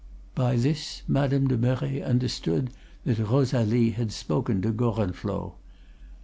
By 0.33 0.55
this 0.55 1.03
Madame 1.07 1.45
de 1.47 1.59
Merret 1.59 2.01
understood 2.01 2.71
that 3.05 3.19
Rosalie 3.19 3.91
had 3.91 4.11
spoken 4.11 4.59
to 4.63 4.71
Gorenflot. 4.71 5.53